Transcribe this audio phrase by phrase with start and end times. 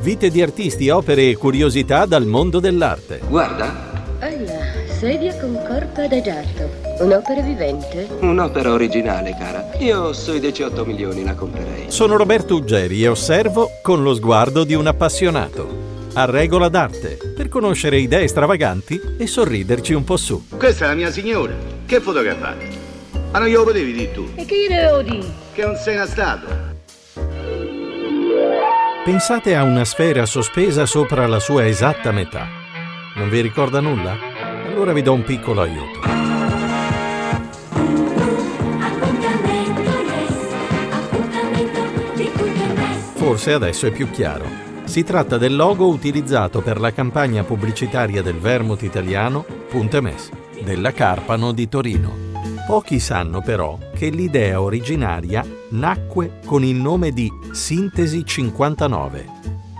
[0.00, 3.20] Vite di artisti, opere e curiosità dal mondo dell'arte.
[3.28, 3.92] Guarda.
[4.20, 6.70] Alla, sedia con corpo adagiato.
[7.00, 8.08] Un'opera vivente?
[8.20, 9.70] Un'opera originale, cara.
[9.78, 11.84] Io sui 18 milioni la comprerei.
[11.88, 15.68] Sono Roberto Uggeri e osservo con lo sguardo di un appassionato.
[16.14, 20.46] A regola d'arte, per conoscere idee stravaganti e sorriderci un po' su.
[20.56, 21.52] Questa è la mia signora.
[21.84, 22.64] Che fotografate?
[23.32, 24.26] Ma non glielo potevi dire tu?
[24.34, 25.26] E che gli devo dire?
[25.52, 26.69] Che non sei una statua.
[29.02, 32.46] Pensate a una sfera sospesa sopra la sua esatta metà.
[33.16, 34.14] Non vi ricorda nulla?
[34.66, 36.00] Allora vi do un piccolo aiuto.
[43.14, 44.44] Forse adesso è più chiaro.
[44.84, 50.30] Si tratta del logo utilizzato per la campagna pubblicitaria del vermouth italiano Punte Mes,
[50.62, 52.29] della Carpano di Torino.
[52.70, 59.26] Pochi sanno però che l'idea originaria nacque con il nome di Sintesi 59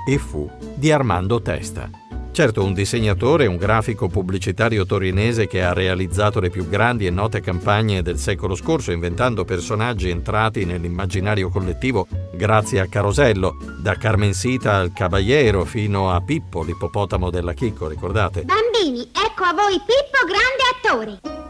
[0.09, 1.89] e fu di Armando Testa.
[2.33, 7.41] Certo, un disegnatore un grafico pubblicitario torinese che ha realizzato le più grandi e note
[7.41, 14.93] campagne del secolo scorso, inventando personaggi entrati nell'immaginario collettivo grazie a Carosello, da Carmensita al
[14.93, 18.43] Caballero fino a Pippo, l'ippopotamo della Chicco, ricordate?
[18.43, 21.50] Bambini, ecco a voi Pippo, grande attore.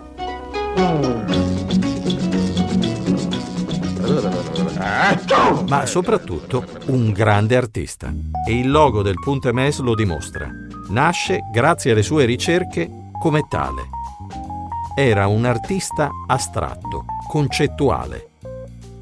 [5.68, 8.12] Ma soprattutto un grande artista.
[8.46, 10.50] E il logo del Punte Mes lo dimostra.
[10.88, 13.88] Nasce, grazie alle sue ricerche, come tale.
[14.96, 18.29] Era un artista astratto, concettuale.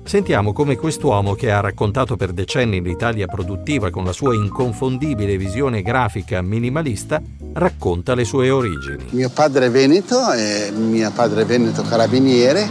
[0.08, 5.82] Sentiamo come quest'uomo che ha raccontato per decenni l'Italia produttiva con la sua inconfondibile visione
[5.82, 7.20] grafica minimalista
[7.52, 9.04] racconta le sue origini.
[9.10, 12.66] Mio padre è veneto e mio padre è veneto carabiniere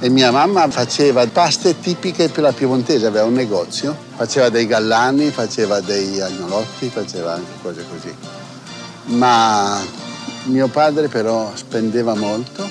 [0.00, 5.28] e mia mamma faceva paste tipiche per la piemontese, aveva un negozio, faceva dei gallani,
[5.28, 8.14] faceva dei agnolotti, faceva anche cose così.
[9.18, 9.78] Ma
[10.44, 12.66] mio padre però spendeva molto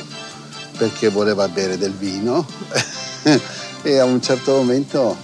[0.80, 2.48] perché voleva bere del vino
[3.84, 5.16] e a un certo momento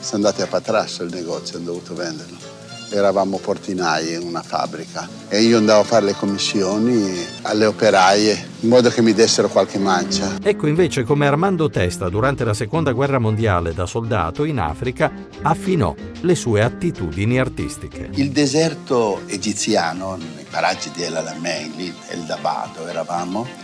[0.00, 2.52] sono andati a patrasso il negozio, hanno dovuto venderlo.
[2.90, 8.68] Eravamo portinai in una fabbrica e io andavo a fare le commissioni alle operaie in
[8.68, 10.36] modo che mi dessero qualche mancia.
[10.40, 15.10] Ecco invece come Armando Testa durante la seconda guerra mondiale da soldato in Africa
[15.42, 18.10] affinò le sue attitudini artistiche.
[18.12, 23.63] Il deserto egiziano, nei paraggi di El Alamein, lì El Dabado eravamo,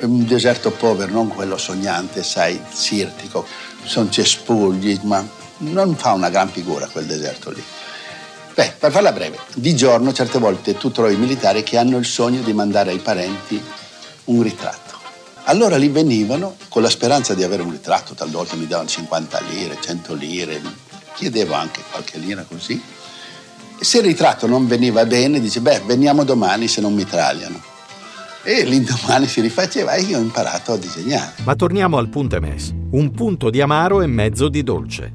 [0.00, 3.46] un deserto povero, non quello sognante, sai, sirtico.
[3.84, 5.26] Sono cespugli, ma
[5.58, 7.62] non fa una gran figura quel deserto lì.
[8.54, 12.40] Beh, per farla breve, di giorno certe volte tu trovi militari che hanno il sogno
[12.40, 13.60] di mandare ai parenti
[14.26, 14.92] un ritratto.
[15.46, 19.76] Allora lì venivano con la speranza di avere un ritratto, talvolta mi davano 50 lire,
[19.80, 20.62] 100 lire,
[21.14, 22.80] chiedevo anche qualche lira così.
[23.76, 27.72] E se il ritratto non veniva bene, dice, beh, veniamo domani se non mi tragliano.
[28.46, 31.32] E l'indomani si rifaceva e io ho imparato a disegnare.
[31.44, 35.12] Ma torniamo al punto mes, un punto di amaro e mezzo di dolce.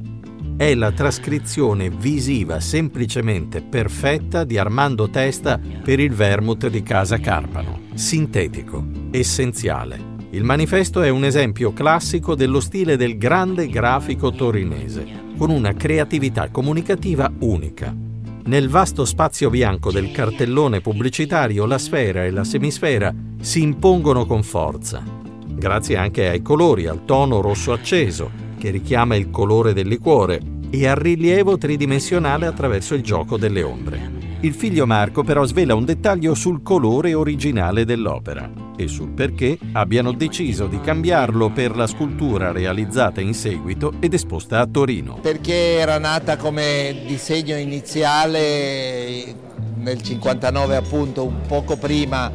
[0.57, 7.81] È la trascrizione visiva semplicemente perfetta di Armando Testa per il vermouth di Casa Carpano.
[7.93, 10.17] Sintetico, essenziale.
[10.31, 15.05] Il manifesto è un esempio classico dello stile del grande grafico torinese,
[15.37, 18.08] con una creatività comunicativa unica.
[18.45, 24.43] Nel vasto spazio bianco del cartellone pubblicitario la sfera e la semisfera si impongono con
[24.43, 25.03] forza,
[25.47, 30.41] grazie anche ai colori, al tono rosso acceso, che richiama il colore del liquore,
[30.71, 34.18] e al rilievo tridimensionale attraverso il gioco delle ombre.
[34.41, 40.13] Il figlio Marco però svela un dettaglio sul colore originale dell'opera e sul perché abbiano
[40.13, 45.19] deciso di cambiarlo per la scultura realizzata in seguito ed esposta a Torino.
[45.21, 49.35] Perché era nata come disegno iniziale
[49.75, 52.31] nel 59 appunto, un poco prima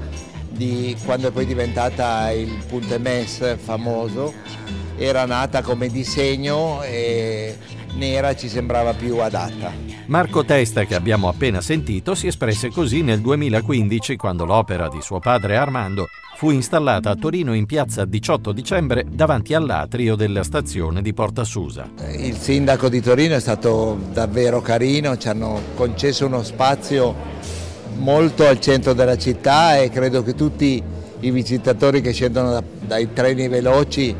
[0.50, 4.34] di quando è poi diventata il Punte Mes famoso,
[4.98, 7.56] era nata come disegno e
[7.94, 9.72] nera ci sembrava più adatta.
[10.06, 15.18] Marco Testa, che abbiamo appena sentito, si espresse così nel 2015 quando l'opera di suo
[15.18, 21.14] padre Armando fu installata a Torino in piazza 18 dicembre davanti all'atrio della stazione di
[21.14, 21.90] Porta Susa.
[22.16, 27.14] Il sindaco di Torino è stato davvero carino, ci hanno concesso uno spazio
[27.96, 30.82] molto al centro della città e credo che tutti
[31.20, 34.14] i visitatori che scendono da, dai treni veloci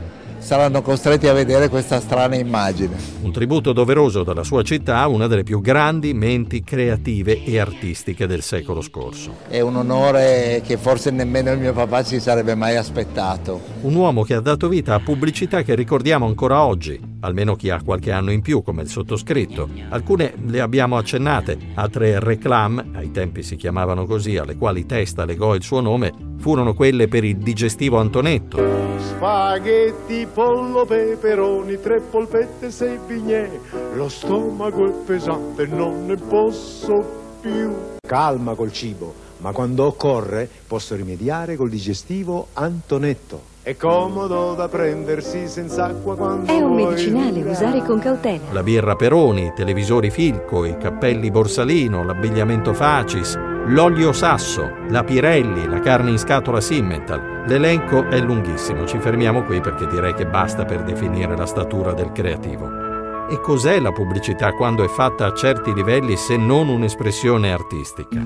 [0.45, 2.97] saranno costretti a vedere questa strana immagine.
[3.23, 8.27] Un tributo doveroso dalla sua città a una delle più grandi menti creative e artistiche
[8.27, 9.37] del secolo scorso.
[9.49, 13.59] È un onore che forse nemmeno il mio papà si sarebbe mai aspettato.
[13.81, 17.83] Un uomo che ha dato vita a pubblicità che ricordiamo ancora oggi, almeno chi ha
[17.83, 19.71] qualche anno in più come il sottoscritto.
[19.89, 25.55] Alcune le abbiamo accennate, altre reclam, ai tempi si chiamavano così, alle quali Testa legò
[25.55, 28.59] il suo nome, furono quelle per il digestivo Antonetto.
[28.99, 33.49] Spaghetti, pollo, peperoni, tre polpette, sei bignè.
[33.95, 37.73] Lo stomaco è pesante, non ne posso più.
[38.07, 43.53] Calma col cibo, ma quando occorre posso rimediare col digestivo Antonetto.
[43.63, 48.53] È comodo da prendersi senza acqua quando È un medicinale, usare con cautela.
[48.53, 55.67] La birra Peroni, i televisori Filco, i cappelli Borsalino, l'abbigliamento Facis, l'olio Sasso, la Pirelli,
[55.67, 57.45] la carne in scatola Simmental.
[57.47, 62.13] L'elenco è lunghissimo, ci fermiamo qui perché direi che basta per definire la statura del
[62.13, 62.83] creativo.
[63.31, 68.23] E cos'è la pubblicità quando è fatta a certi livelli se non un'espressione artistica?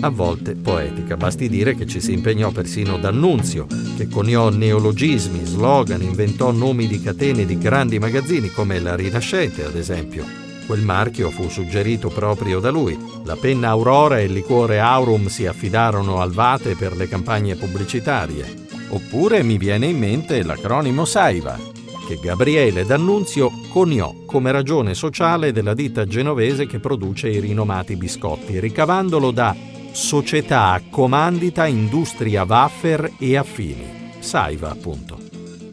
[0.00, 3.66] A volte poetica, basti dire che ci si impegnò persino D'Annunzio,
[3.96, 9.76] che coniò neologismi, slogan, inventò nomi di catene di grandi magazzini come la Rinascente, ad
[9.76, 10.43] esempio.
[10.66, 12.98] Quel marchio fu suggerito proprio da lui.
[13.24, 18.62] La penna Aurora e il liquore Aurum si affidarono al Vate per le campagne pubblicitarie.
[18.88, 21.58] Oppure mi viene in mente l'acronimo Saiva,
[22.06, 28.58] che Gabriele D'Annunzio coniò come ragione sociale della ditta genovese che produce i rinomati biscotti,
[28.58, 29.54] ricavandolo da
[29.92, 35.23] Società Comandita Industria Waffer e Affini, Saiva appunto.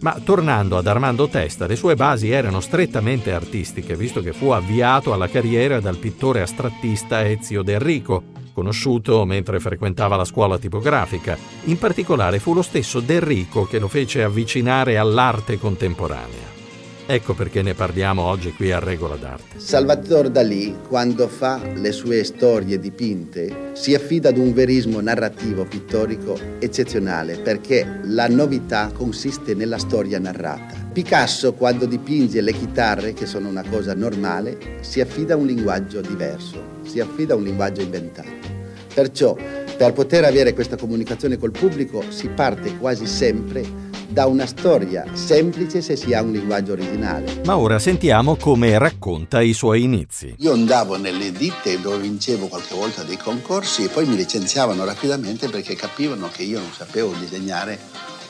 [0.02, 5.14] Ma tornando ad Armando Testa, le sue basi erano strettamente artistiche, visto che fu avviato
[5.14, 11.38] alla carriera dal pittore astrattista Ezio Del Rico, conosciuto mentre frequentava la scuola tipografica.
[11.66, 16.61] In particolare fu lo stesso Del Rico che lo fece avvicinare all'arte contemporanea.
[17.14, 19.60] Ecco perché ne parliamo oggi qui a Regola d'Arte.
[19.60, 26.40] Salvatore Dalì, quando fa le sue storie dipinte, si affida ad un verismo narrativo pittorico
[26.60, 30.88] eccezionale perché la novità consiste nella storia narrata.
[30.94, 36.00] Picasso, quando dipinge le chitarre, che sono una cosa normale, si affida a un linguaggio
[36.00, 38.30] diverso, si affida a un linguaggio inventato.
[38.94, 39.36] Perciò,
[39.76, 45.82] per poter avere questa comunicazione col pubblico, si parte quasi sempre da una storia semplice
[45.82, 47.42] se si ha un linguaggio originale.
[47.46, 50.36] Ma ora sentiamo come racconta i suoi inizi.
[50.40, 55.48] Io andavo nelle ditte dove vincevo qualche volta dei concorsi e poi mi licenziavano rapidamente
[55.48, 57.80] perché capivano che io non sapevo disegnare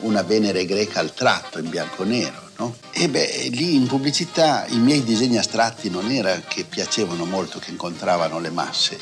[0.00, 2.50] una Venere greca al tratto in bianco e nero.
[2.58, 2.76] No?
[2.92, 7.70] E beh, lì in pubblicità i miei disegni astratti non era che piacevano molto, che
[7.70, 8.98] incontravano le masse.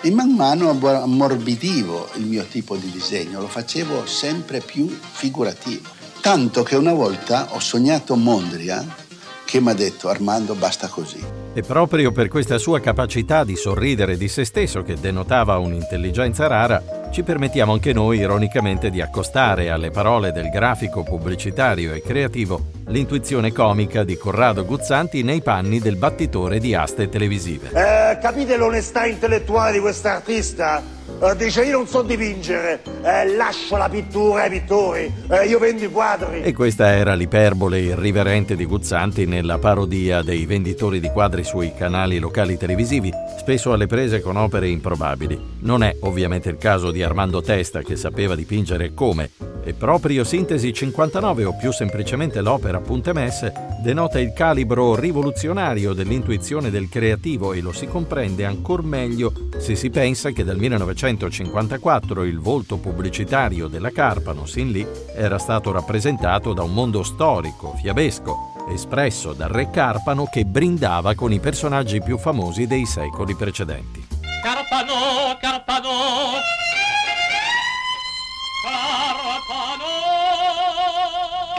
[0.00, 6.02] E man mano ammorbidivo il mio tipo di disegno, lo facevo sempre più figurativo.
[6.24, 8.82] Tanto che una volta ho sognato Mondria
[9.44, 11.22] che mi ha detto Armando basta così.
[11.52, 17.10] E proprio per questa sua capacità di sorridere di se stesso, che denotava un'intelligenza rara,
[17.12, 23.52] ci permettiamo anche noi ironicamente di accostare alle parole del grafico pubblicitario e creativo l'intuizione
[23.52, 27.68] comica di Corrado Guzzanti nei panni del battitore di aste televisive.
[27.68, 30.82] Eh, capite l'onestà intellettuale di quest'artista?
[31.20, 35.84] Eh, dice io non so dipingere, eh, lascio la pittura ai pittori, eh, io vendo
[35.84, 36.42] i quadri.
[36.42, 42.18] E questa era l'iperbole irriverente di Guzzanti nella parodia dei venditori di quadri sui canali
[42.18, 45.40] locali televisivi, spesso alle prese con opere improbabili.
[45.60, 49.30] Non è ovviamente il caso di Armando Testa che sapeva dipingere come,
[49.64, 53.52] e proprio Sintesi 59 o più semplicemente l'opera Punte Messe
[53.82, 59.90] denota il calibro rivoluzionario dell'intuizione del creativo e lo si comprende ancor meglio se si
[59.90, 66.62] pensa che dal 1954 il volto pubblicitario della Carpano sin lì era stato rappresentato da
[66.62, 72.66] un mondo storico, fiabesco, espresso dal re Carpano che brindava con i personaggi più famosi
[72.66, 74.06] dei secoli precedenti.
[74.42, 76.63] Carpano, Carpano.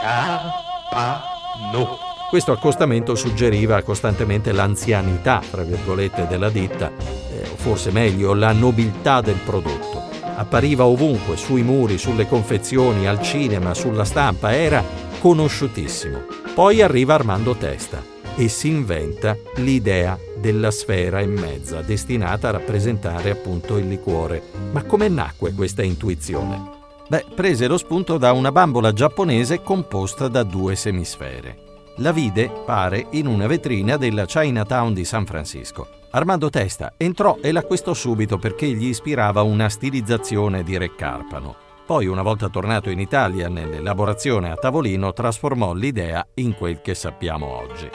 [0.06, 1.98] Carpano.
[2.30, 6.92] Questo accostamento suggeriva costantemente l'anzianità, tra virgolette, della ditta,
[7.32, 10.04] eh, o forse meglio, la nobiltà del prodotto.
[10.36, 14.84] Appariva ovunque, sui muri, sulle confezioni, al cinema, sulla stampa, era
[15.18, 16.20] conosciutissimo.
[16.54, 18.00] Poi arriva Armando Testa
[18.36, 24.40] e si inventa l'idea della sfera e mezza, destinata a rappresentare appunto il liquore.
[24.70, 26.75] Ma come nacque questa intuizione?
[27.08, 31.64] Beh, prese lo spunto da una bambola giapponese composta da due semisfere.
[31.98, 35.86] La vide, pare, in una vetrina della Chinatown di San Francisco.
[36.10, 41.54] Armando Testa entrò e l'acquistò subito perché gli ispirava una stilizzazione di Re Carpano.
[41.86, 47.46] Poi, una volta tornato in Italia nell'elaborazione a tavolino, trasformò l'idea in quel che sappiamo
[47.46, 47.88] oggi.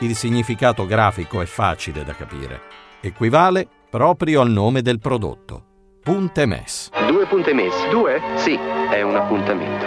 [0.00, 2.60] Il significato grafico è facile da capire.
[3.00, 5.74] Equivale proprio al nome del prodotto.
[6.06, 6.90] Punte Mess.
[7.08, 7.88] Due punte messe.
[7.88, 8.22] Due?
[8.36, 8.56] Sì,
[8.92, 9.84] è un appuntamento.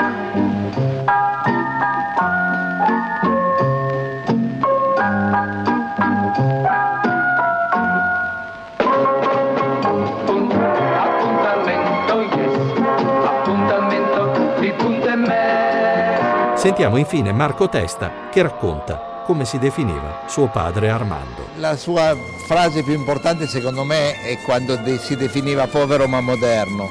[16.55, 21.49] Sentiamo infine Marco Testa che racconta come si definiva suo padre Armando.
[21.57, 22.17] La sua
[22.47, 26.87] frase più importante secondo me è quando si definiva povero ma moderno,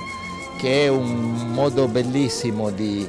[0.57, 3.05] che è un modo bellissimo di,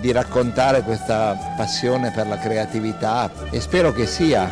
[0.00, 4.50] di raccontare questa passione per la creatività e spero che sia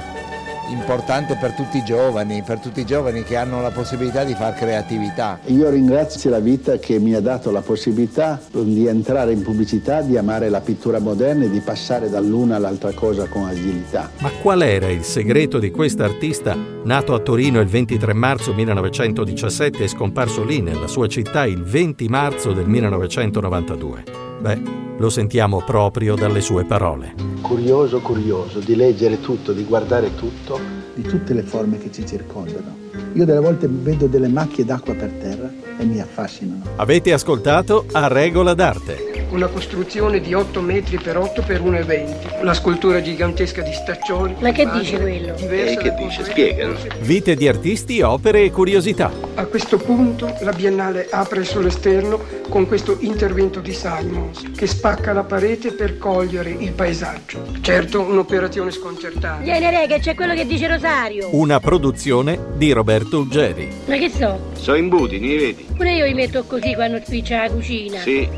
[0.71, 4.57] importante per tutti i giovani, per tutti i giovani che hanno la possibilità di fare
[4.57, 5.39] creatività.
[5.47, 10.17] Io ringrazio la vita che mi ha dato la possibilità di entrare in pubblicità, di
[10.17, 14.11] amare la pittura moderna e di passare dall'una all'altra cosa con agilità.
[14.19, 19.89] Ma qual era il segreto di quest'artista nato a Torino il 23 marzo 1917 e
[19.89, 24.05] scomparso lì nella sua città il 20 marzo del 1992?
[24.41, 27.15] Beh, lo sentiamo proprio dalle sue parole.
[27.41, 30.59] Curioso, curioso di leggere tutto, di guardare tutto,
[30.95, 32.77] di tutte le forme che ci circondano.
[33.15, 36.63] Io delle volte vedo delle macchie d'acqua per terra e mi affascinano.
[36.77, 39.18] Avete ascoltato A Regola d'Arte.
[39.31, 42.43] Una costruzione di 8 metri per 8 per 1,20.
[42.43, 44.37] La scultura gigantesca di Staccioli.
[44.41, 45.35] Ma che dice quello?
[45.37, 46.25] E che dal dice?
[46.25, 46.75] Spiegano.
[47.01, 49.13] Vite di artisti, opere e curiosità.
[49.35, 55.25] A questo punto la Biennale apre sull'esterno con questo intervento di Simons che spacca la
[55.25, 57.45] parete per cogliere il paesaggio.
[57.61, 59.45] Certo, un'operazione sconcertante.
[59.45, 61.29] Vieni, re, che c'è quello che dice Rosario.
[61.33, 63.69] Una produzione di Roberto Uggeri.
[63.85, 64.53] Ma che so?
[64.55, 65.67] So imbuti, ne vedi?
[65.77, 68.01] Pure io li metto così quando spiccia la cucina.
[68.01, 68.29] Sì,